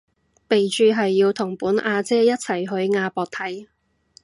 [0.49, 3.67] 備註係要同本阿姐一齊去亞博睇